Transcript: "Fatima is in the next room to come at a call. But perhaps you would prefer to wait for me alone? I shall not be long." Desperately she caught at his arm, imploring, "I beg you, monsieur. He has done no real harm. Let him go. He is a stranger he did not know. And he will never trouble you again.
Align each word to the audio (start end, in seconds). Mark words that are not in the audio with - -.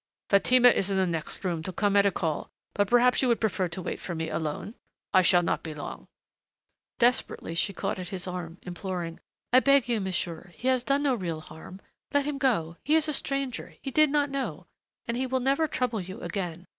"Fatima 0.31 0.69
is 0.69 0.89
in 0.89 0.97
the 0.97 1.05
next 1.05 1.45
room 1.45 1.61
to 1.61 1.71
come 1.71 1.95
at 1.95 2.07
a 2.07 2.11
call. 2.11 2.49
But 2.73 2.87
perhaps 2.87 3.21
you 3.21 3.27
would 3.27 3.39
prefer 3.39 3.67
to 3.67 3.83
wait 3.83 4.01
for 4.01 4.15
me 4.15 4.29
alone? 4.29 4.73
I 5.13 5.21
shall 5.21 5.43
not 5.43 5.61
be 5.61 5.75
long." 5.75 6.07
Desperately 6.97 7.53
she 7.53 7.71
caught 7.71 7.99
at 7.99 8.09
his 8.09 8.25
arm, 8.25 8.57
imploring, 8.63 9.19
"I 9.53 9.59
beg 9.59 9.87
you, 9.87 10.01
monsieur. 10.01 10.53
He 10.55 10.69
has 10.69 10.83
done 10.83 11.03
no 11.03 11.13
real 11.13 11.39
harm. 11.41 11.81
Let 12.15 12.25
him 12.25 12.39
go. 12.39 12.77
He 12.83 12.95
is 12.95 13.07
a 13.07 13.13
stranger 13.13 13.75
he 13.83 13.91
did 13.91 14.09
not 14.09 14.31
know. 14.31 14.65
And 15.07 15.17
he 15.17 15.27
will 15.27 15.39
never 15.39 15.67
trouble 15.67 16.01
you 16.01 16.19
again. 16.21 16.65